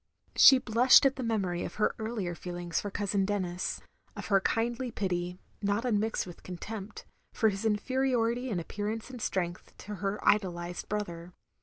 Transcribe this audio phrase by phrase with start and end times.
[0.35, 3.81] She blushed at the memory of her earlier feelings for Cousin Denis;
[4.15, 9.77] of her kindly pity, not unmixed with contempt, for his inferiority in appearance and strength
[9.77, 11.33] to her idolised brother.